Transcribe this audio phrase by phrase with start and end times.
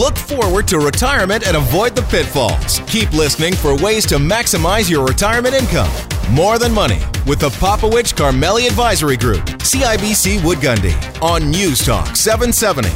[0.00, 2.80] Look forward to retirement and avoid the pitfalls.
[2.86, 5.90] Keep listening for ways to maximize your retirement income.
[6.30, 12.16] More Than Money with the Popowich Karmali Advisory Group, CIBC Wood Gundy, on News Talk
[12.16, 12.88] 770.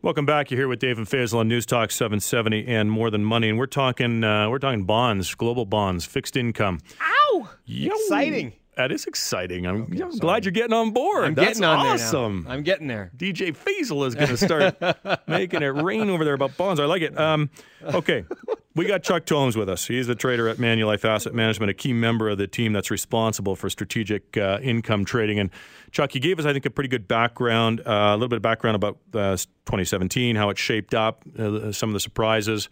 [0.00, 0.50] Welcome back.
[0.50, 3.58] You're here with Dave and Faisal on News Talk 770 and More Than Money, and
[3.58, 6.78] we're talking uh, we're talking bonds, global bonds, fixed income.
[7.02, 7.50] Ow!
[7.66, 7.92] Yo.
[7.94, 8.54] Exciting.
[8.80, 9.66] That is exciting.
[9.66, 11.24] I'm, I'm glad you're getting on board.
[11.24, 12.46] I'm That's getting on awesome.
[12.48, 13.10] I'm getting there.
[13.14, 14.74] DJ Faisal is going to start
[15.28, 16.80] making it rain over there about bonds.
[16.80, 17.18] I like it.
[17.20, 17.50] Um,
[17.84, 18.24] okay,
[18.74, 19.86] we got Chuck Tomes with us.
[19.86, 23.54] He's a trader at Manulife Asset Management, a key member of the team that's responsible
[23.54, 25.38] for strategic uh, income trading.
[25.38, 25.50] And
[25.90, 28.42] Chuck, you gave us, I think, a pretty good background, uh, a little bit of
[28.42, 32.70] background about uh, 2017, how it shaped up, uh, some of the surprises.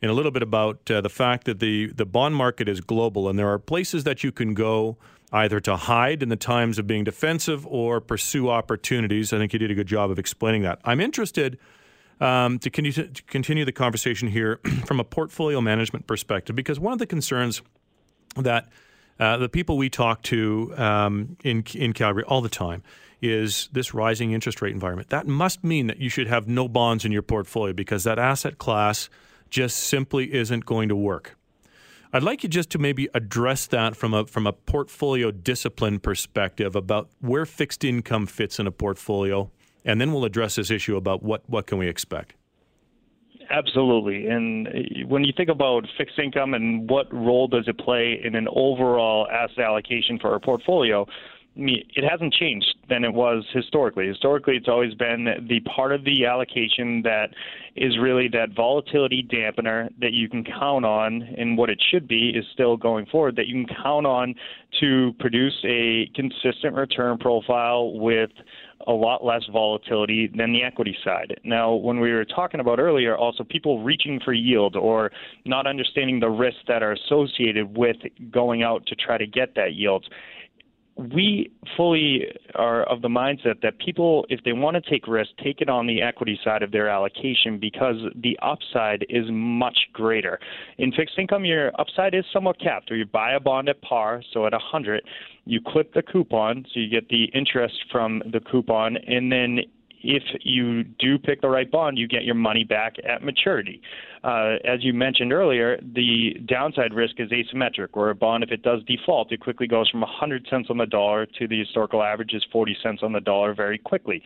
[0.00, 3.28] And a little bit about uh, the fact that the, the bond market is global
[3.28, 4.96] and there are places that you can go
[5.32, 9.32] either to hide in the times of being defensive or pursue opportunities.
[9.32, 10.80] I think you did a good job of explaining that.
[10.84, 11.58] I'm interested
[12.20, 16.92] um, to, continue, to continue the conversation here from a portfolio management perspective because one
[16.92, 17.62] of the concerns
[18.36, 18.68] that
[19.18, 22.82] uh, the people we talk to um, in in Calgary all the time
[23.20, 25.10] is this rising interest rate environment.
[25.10, 28.56] That must mean that you should have no bonds in your portfolio because that asset
[28.56, 29.10] class
[29.50, 31.36] just simply isn't going to work.
[32.12, 36.74] I'd like you just to maybe address that from a from a portfolio discipline perspective
[36.74, 39.50] about where fixed income fits in a portfolio,
[39.84, 42.34] and then we'll address this issue about what what can we expect.
[43.48, 44.26] Absolutely.
[44.28, 44.68] And
[45.08, 49.26] when you think about fixed income and what role does it play in an overall
[49.28, 51.04] asset allocation for our portfolio,
[51.56, 54.06] it hasn't changed than it was historically.
[54.06, 57.30] Historically, it's always been the part of the allocation that
[57.76, 62.30] is really that volatility dampener that you can count on, and what it should be
[62.30, 64.34] is still going forward that you can count on
[64.80, 68.30] to produce a consistent return profile with
[68.86, 71.38] a lot less volatility than the equity side.
[71.44, 75.10] Now, when we were talking about earlier, also people reaching for yield or
[75.44, 77.96] not understanding the risks that are associated with
[78.30, 80.06] going out to try to get that yield
[81.14, 85.60] we fully are of the mindset that people, if they want to take risk, take
[85.60, 90.38] it on the equity side of their allocation because the upside is much greater.
[90.78, 94.22] In fixed income, your upside is somewhat capped, or you buy a bond at par,
[94.32, 95.02] so at 100,
[95.46, 99.60] you clip the coupon, so you get the interest from the coupon, and then
[100.02, 103.80] if you do pick the right bond, you get your money back at maturity.
[104.22, 108.62] Uh, as you mentioned earlier, the downside risk is asymmetric, where a bond, if it
[108.62, 112.32] does default, it quickly goes from 100 cents on the dollar to the historical average
[112.34, 114.22] is 40 cents on the dollar very quickly.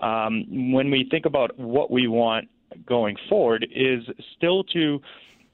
[0.00, 2.48] Um, when we think about what we want
[2.86, 4.02] going forward, is
[4.36, 5.00] still to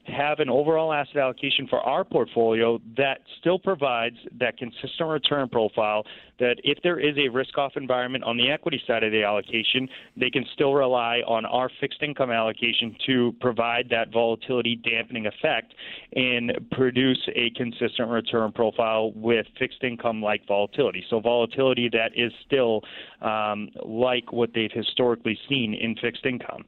[0.09, 6.03] have an overall asset allocation for our portfolio that still provides that consistent return profile
[6.39, 9.87] that if there is a risk off environment on the equity side of the allocation,
[10.17, 15.73] they can still rely on our fixed income allocation to provide that volatility dampening effect
[16.13, 21.03] and produce a consistent return profile with fixed income like volatility.
[21.09, 22.81] So, volatility that is still
[23.21, 26.63] um, like what they've historically seen in fixed income.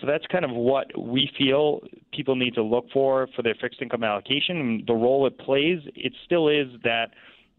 [0.00, 1.80] So that's kind of what we feel
[2.12, 4.84] people need to look for for their fixed income allocation.
[4.86, 7.10] the role it plays, it still is that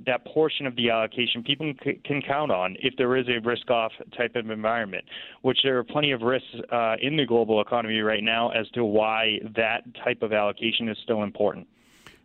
[0.06, 3.92] that portion of the allocation people can count on if there is a risk off
[4.18, 5.06] type of environment,
[5.44, 8.84] which there are plenty of risks uh, in the global economy right now as to
[8.84, 11.68] why that type of allocation is still important.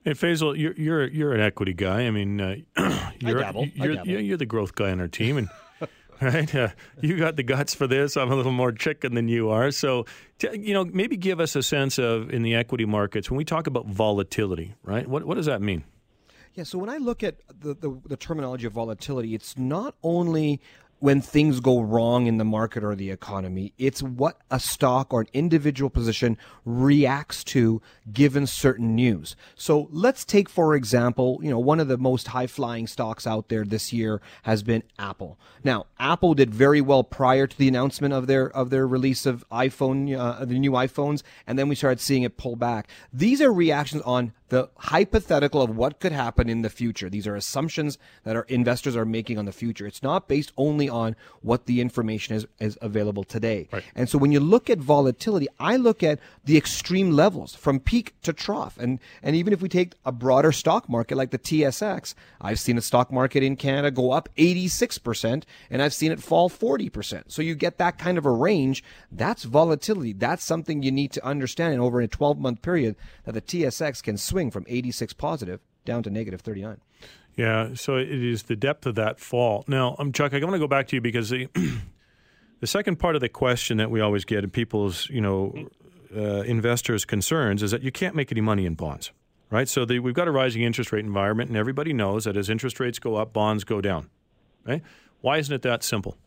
[0.04, 2.06] Hey Faisal, you're you're you're an equity guy.
[2.06, 2.54] I mean, uh,
[3.18, 3.66] you're, I dabble.
[3.74, 4.20] you're, I dabble.
[4.20, 5.48] you're the growth guy on our team, and
[6.20, 6.52] right?
[6.54, 6.68] Uh,
[7.00, 8.16] you got the guts for this.
[8.16, 9.70] I'm a little more chicken than you are.
[9.70, 10.06] So,
[10.38, 13.44] t- you know, maybe give us a sense of in the equity markets when we
[13.44, 15.06] talk about volatility, right?
[15.06, 15.84] What what does that mean?
[16.54, 20.62] Yeah, so when I look at the, the, the terminology of volatility, it's not only
[20.98, 23.72] when things go wrong in the market or the economy.
[23.78, 29.36] It's what a stock or an individual position reacts to given certain news.
[29.54, 33.48] So let's take, for example, you know, one of the most high flying stocks out
[33.48, 35.38] there this year has been Apple.
[35.62, 39.44] Now, Apple did very well prior to the announcement of their, of their release of
[39.50, 42.88] iPhone, uh, the new iPhones, and then we started seeing it pull back.
[43.12, 47.10] These are reactions on the hypothetical of what could happen in the future.
[47.10, 49.86] These are assumptions that our investors are making on the future.
[49.86, 53.68] It's not based only on what the information is, is available today.
[53.72, 53.82] Right.
[53.94, 58.14] And so when you look at volatility, I look at the extreme levels from peak
[58.22, 58.78] to trough.
[58.78, 62.78] And, and even if we take a broader stock market like the TSX, I've seen
[62.78, 67.24] a stock market in Canada go up 86% and I've seen it fall 40%.
[67.28, 68.84] So you get that kind of a range.
[69.10, 70.12] That's volatility.
[70.12, 71.74] That's something you need to understand.
[71.74, 72.94] And over a 12 month period
[73.24, 76.78] that the TSX can swing from 86 positive down to negative 39.
[77.36, 79.64] Yeah, so it is the depth of that fall.
[79.66, 81.48] Now, um, Chuck, I want to go back to you because the,
[82.60, 85.54] the second part of the question that we always get in people's, you know,
[86.14, 89.10] uh, investors' concerns is that you can't make any money in bonds,
[89.48, 89.70] right?
[89.70, 92.78] So the, we've got a rising interest rate environment, and everybody knows that as interest
[92.78, 94.10] rates go up, bonds go down,
[94.66, 94.82] right?
[95.22, 96.18] Why isn't it that simple?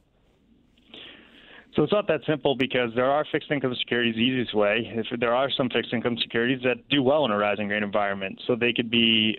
[1.80, 4.92] So it's not that simple because there are fixed income securities the easiest way.
[4.94, 8.42] If there are some fixed income securities that do well in a rising rate environment,
[8.46, 9.38] so they could be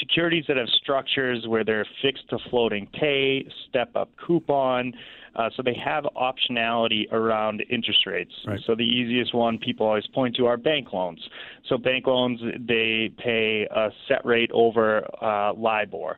[0.00, 4.94] securities that have structures where they're fixed to floating pay, step up coupon.
[5.36, 8.32] Uh, so they have optionality around interest rates.
[8.46, 8.60] Right.
[8.66, 11.20] So the easiest one people always point to are bank loans.
[11.68, 16.16] So bank loans they pay a set rate over uh, LIBOR.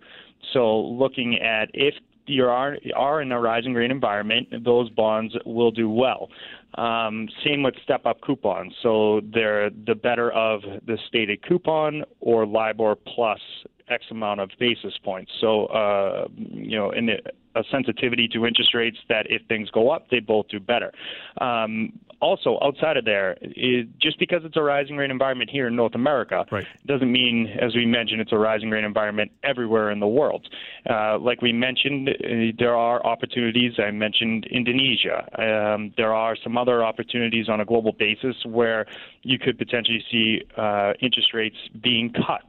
[0.52, 1.94] So looking at if
[2.26, 6.28] you are, are in a rising rate environment, those bonds will do well.
[6.74, 8.74] Um, same with step up coupons.
[8.82, 13.40] So they're the better of the stated coupon or LIBOR plus
[13.88, 15.30] X amount of basis points.
[15.40, 17.16] So, uh, you know, in the,
[17.56, 20.92] a sensitivity to interest rates that if things go up, they both do better.
[21.40, 25.76] Um, also, outside of there, it, just because it's a rising rate environment here in
[25.76, 26.66] North America right.
[26.86, 30.48] doesn't mean, as we mentioned, it's a rising rate environment everywhere in the world.
[30.88, 32.12] Uh, like we mentioned, uh,
[32.58, 33.74] there are opportunities.
[33.78, 35.28] I mentioned Indonesia.
[35.38, 38.86] Um, there are some other opportunities on a global basis where
[39.22, 42.44] you could potentially see uh, interest rates being cut.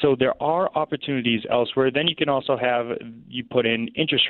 [0.00, 1.90] So there are opportunities elsewhere.
[1.90, 2.86] Then you can also have
[3.28, 4.28] you put in interest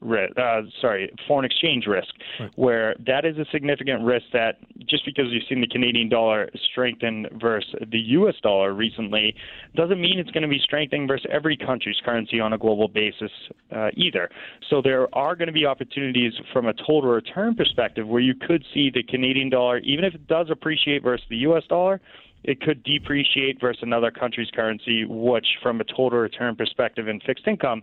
[0.00, 2.08] rate, uh, sorry, foreign exchange risk,
[2.40, 2.50] right.
[2.56, 4.58] where that is a significant risk that
[4.88, 8.34] just because you've seen the Canadian dollar strengthen versus the U.S.
[8.42, 9.34] dollar recently,
[9.74, 13.30] doesn't mean it's going to be strengthening versus every country's currency on a global basis
[13.74, 14.30] uh, either.
[14.70, 18.64] So there are going to be opportunities from a total return perspective where you could
[18.72, 21.64] see the Canadian dollar, even if it does appreciate versus the U.S.
[21.68, 22.00] dollar
[22.46, 27.46] it could depreciate versus another country's currency, which, from a total return perspective in fixed
[27.46, 27.82] income,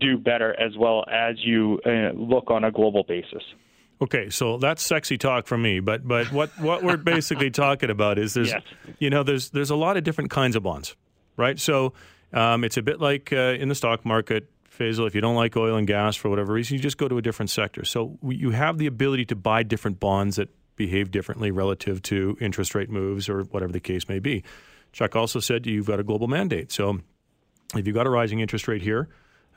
[0.00, 3.42] do better as well as you uh, look on a global basis.
[4.00, 8.18] Okay, so that's sexy talk from me, but but what, what we're basically talking about
[8.18, 8.62] is there's yes.
[8.98, 10.96] you know there's there's a lot of different kinds of bonds,
[11.36, 11.58] right?
[11.58, 11.92] So
[12.32, 14.50] um, it's a bit like uh, in the stock market.
[14.70, 17.18] Faisal, if you don't like oil and gas for whatever reason, you just go to
[17.18, 17.84] a different sector.
[17.84, 22.74] So you have the ability to buy different bonds that behave differently relative to interest
[22.74, 24.42] rate moves or whatever the case may be.
[24.92, 26.72] Chuck also said you've got a global mandate.
[26.72, 27.00] So
[27.74, 29.08] if you've got a rising interest rate here,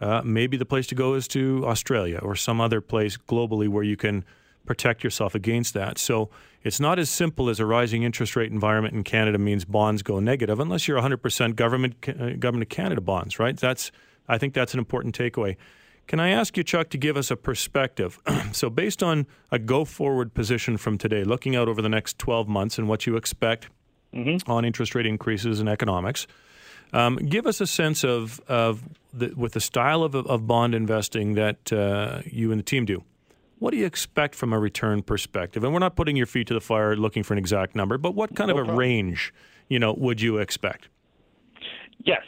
[0.02, 3.84] uh, maybe the place to go is to Australia or some other place globally where
[3.84, 4.26] you can
[4.66, 5.98] protect yourself against that.
[5.98, 6.30] So
[6.64, 10.20] it's not as simple as a rising interest rate environment in Canada means bonds go
[10.20, 13.56] negative unless you're 100% government uh, government of Canada bonds, right?
[13.56, 13.92] That's
[14.28, 15.58] I think that's an important takeaway.
[16.12, 18.20] Can I ask you, Chuck, to give us a perspective?
[18.52, 22.50] so, based on a go forward position from today, looking out over the next 12
[22.50, 23.70] months and what you expect
[24.14, 24.52] mm-hmm.
[24.52, 26.28] on interest rate increases and economics,
[26.92, 31.36] um, give us a sense of, of the, with the style of, of bond investing
[31.36, 33.06] that uh, you and the team do.
[33.60, 35.64] What do you expect from a return perspective?
[35.64, 38.16] And we're not putting your feet to the fire looking for an exact number, but
[38.16, 38.78] what kind no of a problem.
[38.78, 39.34] range,
[39.70, 40.90] you know, would you expect?
[42.04, 42.24] Yes.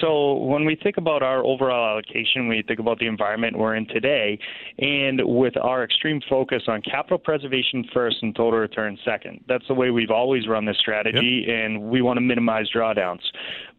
[0.00, 3.86] So when we think about our overall allocation, we think about the environment we're in
[3.86, 4.38] today,
[4.78, 9.44] and with our extreme focus on capital preservation first and total return second.
[9.46, 11.54] That's the way we've always run this strategy, yep.
[11.54, 13.20] and we want to minimize drawdowns.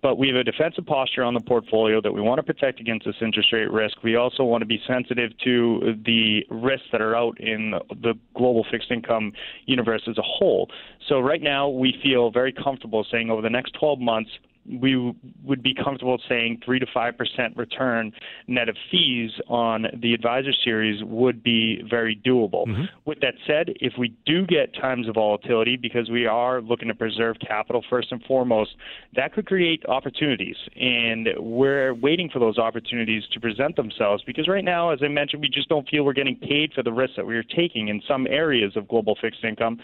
[0.02, 3.06] But we have a defensive posture on the portfolio that we want to protect against
[3.06, 4.02] this interest rate risk.
[4.04, 8.66] We also want to be sensitive to the risks that are out in the global
[8.72, 9.34] fixed income
[9.66, 10.70] universe as a whole.
[11.08, 14.30] So right now, we feel very comfortable saying over the next 12 months,
[14.70, 18.12] we would be comfortable saying three to five percent return
[18.48, 22.68] net of fees on the advisor series would be very doable.
[22.68, 22.84] Mm-hmm.
[23.06, 26.96] With that said, if we do get times of volatility because we are looking to
[26.96, 28.72] preserve capital first and foremost,
[29.16, 34.66] that could create opportunities, and we're waiting for those opportunities to present themselves because right
[34.66, 37.26] now, as I mentioned, we just don't feel we're getting paid for the risks that
[37.26, 39.80] we are taking in some areas of global fixed income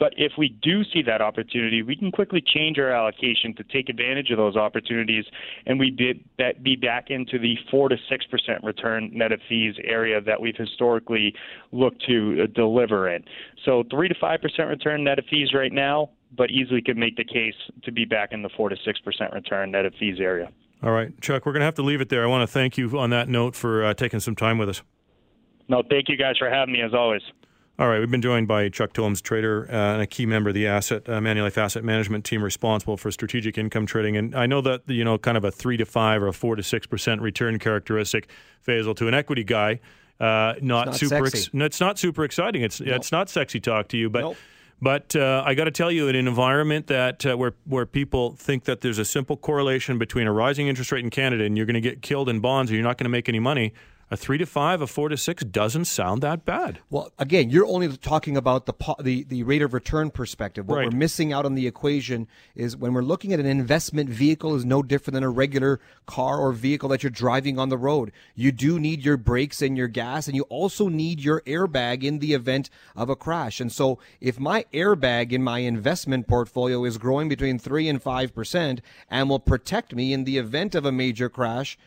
[0.00, 3.90] but if we do see that opportunity, we can quickly change our allocation to take
[3.90, 5.26] advantage of those opportunities,
[5.66, 6.24] and we be,
[6.62, 10.56] be back into the four to six percent return net of fees area that we've
[10.56, 11.34] historically
[11.70, 13.22] looked to uh, deliver in.
[13.64, 17.16] So three to five percent return net of fees right now, but easily could make
[17.16, 17.54] the case
[17.84, 20.50] to be back in the four to six percent return net of fees area.
[20.82, 22.24] All right, Chuck, we're going to have to leave it there.
[22.24, 24.82] I want to thank you on that note for uh, taking some time with us.
[25.68, 27.20] No, thank you guys for having me as always.
[27.80, 30.54] All right, we've been joined by Chuck Tillums, trader uh, and a key member of
[30.54, 34.18] the asset uh, Manulife Asset Management team responsible for strategic income trading.
[34.18, 36.56] And I know that you know kind of a three to five or a four
[36.56, 38.28] to six percent return characteristic,
[38.68, 39.80] Faisal, to an equity guy.
[40.20, 41.26] Uh, not, not, super.
[41.26, 42.60] Ex- no, it's not super exciting.
[42.60, 42.96] It's nope.
[42.96, 44.20] it's not sexy talk to you, but.
[44.20, 44.36] Nope.
[44.82, 48.32] But uh, I got to tell you, in an environment that uh, where where people
[48.32, 51.66] think that there's a simple correlation between a rising interest rate in Canada and you're
[51.66, 53.74] going to get killed in bonds or you're not going to make any money,
[54.10, 56.80] a three to five, a four to six doesn't sound that bad.
[56.90, 60.66] Well, again, you're only talking about the the, the rate of return perspective.
[60.66, 60.92] What right.
[60.92, 62.26] we're missing out on the equation
[62.56, 66.38] is when we're looking at an investment vehicle is no different than a regular car
[66.38, 68.10] or vehicle that you're driving on the road.
[68.34, 72.18] You do need your brakes and your gas, and you also need your airbag in
[72.18, 73.60] the event of a crash.
[73.60, 78.34] And so, if my airbag in my investment portfolio is growing between three and five
[78.34, 81.78] percent and will protect me in the event of a major crash,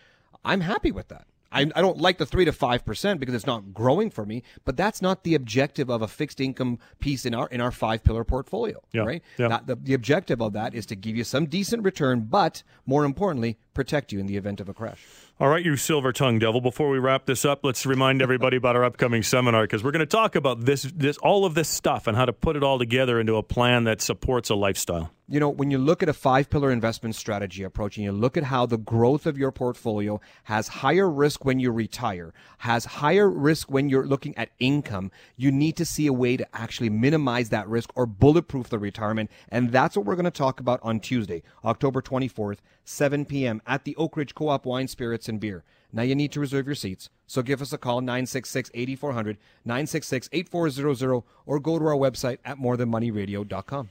[0.46, 1.26] I'm happy with that.
[1.54, 4.44] I, I don't like the three to five percent because it's not growing for me.
[4.66, 8.04] But that's not the objective of a fixed income piece in our in our five
[8.04, 9.04] pillar portfolio, yeah.
[9.04, 9.24] right?
[9.38, 9.50] Yeah.
[9.50, 13.06] That, the, the objective of that is to give you some decent return, but more
[13.06, 15.06] importantly, protect you in the event of a crash.
[15.40, 16.62] All right, you silver tongue devil.
[16.62, 20.00] Before we wrap this up, let's remind everybody about our upcoming seminar because we're going
[20.00, 22.78] to talk about this, this, all of this stuff, and how to put it all
[22.78, 25.12] together into a plan that supports a lifestyle.
[25.28, 28.38] You know, when you look at a five pillar investment strategy approach and you look
[28.38, 33.28] at how the growth of your portfolio has higher risk when you retire, has higher
[33.28, 37.50] risk when you're looking at income, you need to see a way to actually minimize
[37.50, 39.32] that risk or bulletproof the retirement.
[39.50, 43.62] And that's what we're going to talk about on Tuesday, October 24th, 7 p.m.
[43.66, 45.64] at the Oak Ridge Co op Wine, Spirits, and Beer.
[45.92, 47.10] Now you need to reserve your seats.
[47.28, 53.90] So give us a call 966-8400, 966-8400 or go to our website at morethanmoneyradio.com.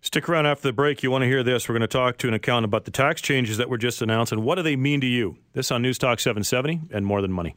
[0.00, 1.02] Stick around after the break.
[1.02, 1.68] You want to hear this.
[1.68, 4.32] We're going to talk to an accountant about the tax changes that were just announced
[4.32, 5.38] and what do they mean to you.
[5.52, 7.56] This on News Talk 770 and More Than Money.